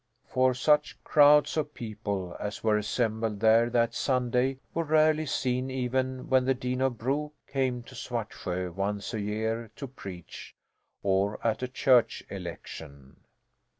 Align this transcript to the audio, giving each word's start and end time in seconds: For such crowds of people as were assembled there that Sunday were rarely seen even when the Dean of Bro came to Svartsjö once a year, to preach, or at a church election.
For 0.25 0.55
such 0.55 0.97
crowds 1.03 1.57
of 1.57 1.75
people 1.75 2.35
as 2.39 2.63
were 2.63 2.75
assembled 2.75 3.39
there 3.39 3.69
that 3.69 3.93
Sunday 3.93 4.57
were 4.73 4.83
rarely 4.83 5.27
seen 5.27 5.69
even 5.69 6.27
when 6.27 6.43
the 6.45 6.55
Dean 6.55 6.81
of 6.81 6.97
Bro 6.97 7.33
came 7.45 7.83
to 7.83 7.93
Svartsjö 7.93 8.73
once 8.73 9.13
a 9.13 9.19
year, 9.21 9.69
to 9.75 9.85
preach, 9.87 10.55
or 11.03 11.39
at 11.45 11.61
a 11.61 11.67
church 11.67 12.23
election. 12.31 13.17